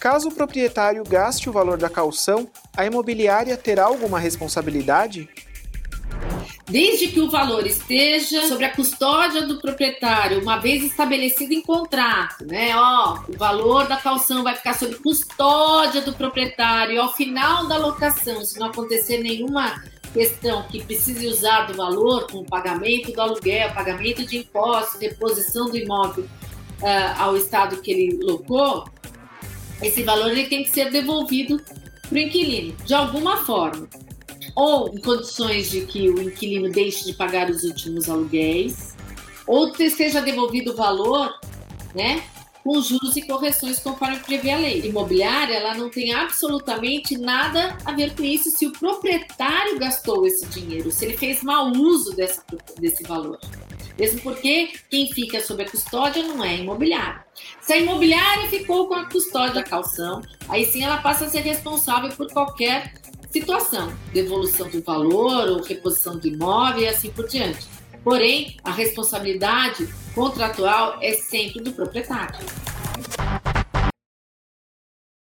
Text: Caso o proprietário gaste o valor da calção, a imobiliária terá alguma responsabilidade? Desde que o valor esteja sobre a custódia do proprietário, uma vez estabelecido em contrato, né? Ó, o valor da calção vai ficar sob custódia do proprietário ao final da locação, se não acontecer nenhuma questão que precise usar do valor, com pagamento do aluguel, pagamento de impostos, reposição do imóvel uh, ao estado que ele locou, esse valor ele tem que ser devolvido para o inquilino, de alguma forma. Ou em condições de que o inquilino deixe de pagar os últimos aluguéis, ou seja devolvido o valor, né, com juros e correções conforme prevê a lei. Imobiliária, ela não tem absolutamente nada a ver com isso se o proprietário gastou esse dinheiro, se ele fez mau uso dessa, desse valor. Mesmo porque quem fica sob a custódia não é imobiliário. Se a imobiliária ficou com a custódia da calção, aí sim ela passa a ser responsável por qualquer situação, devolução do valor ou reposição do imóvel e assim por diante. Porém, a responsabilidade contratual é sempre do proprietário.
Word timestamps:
Caso 0.00 0.28
o 0.28 0.34
proprietário 0.34 1.04
gaste 1.04 1.50
o 1.50 1.52
valor 1.52 1.76
da 1.76 1.90
calção, 1.90 2.48
a 2.76 2.86
imobiliária 2.86 3.56
terá 3.56 3.84
alguma 3.84 4.18
responsabilidade? 4.18 5.28
Desde 6.66 7.08
que 7.08 7.20
o 7.20 7.30
valor 7.30 7.66
esteja 7.66 8.46
sobre 8.46 8.66
a 8.66 8.74
custódia 8.74 9.46
do 9.46 9.58
proprietário, 9.58 10.40
uma 10.40 10.58
vez 10.58 10.84
estabelecido 10.84 11.52
em 11.54 11.62
contrato, 11.62 12.46
né? 12.46 12.76
Ó, 12.76 13.20
o 13.28 13.36
valor 13.36 13.86
da 13.86 13.96
calção 13.96 14.42
vai 14.42 14.54
ficar 14.54 14.74
sob 14.74 14.94
custódia 14.96 16.02
do 16.02 16.12
proprietário 16.12 17.00
ao 17.00 17.14
final 17.14 17.66
da 17.66 17.78
locação, 17.78 18.44
se 18.44 18.58
não 18.58 18.68
acontecer 18.68 19.18
nenhuma 19.18 19.82
questão 20.12 20.62
que 20.64 20.82
precise 20.82 21.26
usar 21.26 21.66
do 21.66 21.74
valor, 21.74 22.26
com 22.30 22.44
pagamento 22.44 23.12
do 23.12 23.20
aluguel, 23.20 23.72
pagamento 23.72 24.24
de 24.24 24.38
impostos, 24.38 25.00
reposição 25.00 25.70
do 25.70 25.76
imóvel 25.76 26.24
uh, 26.24 27.22
ao 27.22 27.36
estado 27.36 27.80
que 27.80 27.90
ele 27.90 28.18
locou, 28.22 28.84
esse 29.82 30.02
valor 30.02 30.30
ele 30.30 30.46
tem 30.46 30.64
que 30.64 30.70
ser 30.70 30.90
devolvido 30.90 31.62
para 32.08 32.16
o 32.16 32.18
inquilino, 32.18 32.74
de 32.84 32.94
alguma 32.94 33.38
forma. 33.44 33.88
Ou 34.56 34.88
em 34.88 35.00
condições 35.00 35.70
de 35.70 35.82
que 35.82 36.08
o 36.08 36.20
inquilino 36.20 36.70
deixe 36.70 37.04
de 37.04 37.12
pagar 37.12 37.48
os 37.48 37.62
últimos 37.62 38.08
aluguéis, 38.08 38.96
ou 39.46 39.72
seja 39.74 40.20
devolvido 40.20 40.72
o 40.72 40.76
valor, 40.76 41.32
né, 41.94 42.22
com 42.68 42.82
juros 42.82 43.16
e 43.16 43.22
correções 43.22 43.78
conforme 43.78 44.18
prevê 44.18 44.50
a 44.50 44.58
lei. 44.58 44.82
Imobiliária, 44.84 45.54
ela 45.54 45.74
não 45.74 45.88
tem 45.88 46.12
absolutamente 46.12 47.16
nada 47.16 47.78
a 47.82 47.92
ver 47.92 48.14
com 48.14 48.22
isso 48.22 48.50
se 48.50 48.66
o 48.66 48.72
proprietário 48.72 49.78
gastou 49.78 50.26
esse 50.26 50.44
dinheiro, 50.48 50.90
se 50.90 51.06
ele 51.06 51.16
fez 51.16 51.42
mau 51.42 51.72
uso 51.72 52.14
dessa, 52.14 52.44
desse 52.78 53.02
valor. 53.04 53.40
Mesmo 53.98 54.20
porque 54.20 54.70
quem 54.90 55.10
fica 55.10 55.40
sob 55.40 55.62
a 55.62 55.70
custódia 55.70 56.22
não 56.22 56.44
é 56.44 56.56
imobiliário. 56.56 57.22
Se 57.62 57.72
a 57.72 57.78
imobiliária 57.78 58.50
ficou 58.50 58.86
com 58.86 58.96
a 58.96 59.06
custódia 59.06 59.54
da 59.54 59.62
calção, 59.62 60.20
aí 60.46 60.66
sim 60.66 60.84
ela 60.84 60.98
passa 60.98 61.24
a 61.24 61.30
ser 61.30 61.40
responsável 61.40 62.10
por 62.10 62.30
qualquer 62.30 62.92
situação, 63.32 63.90
devolução 64.12 64.68
do 64.68 64.82
valor 64.82 65.48
ou 65.48 65.62
reposição 65.62 66.18
do 66.18 66.28
imóvel 66.28 66.82
e 66.82 66.88
assim 66.88 67.10
por 67.10 67.26
diante. 67.26 67.77
Porém, 68.02 68.56
a 68.64 68.70
responsabilidade 68.70 69.88
contratual 70.14 70.98
é 71.00 71.12
sempre 71.12 71.60
do 71.62 71.72
proprietário. 71.72 72.38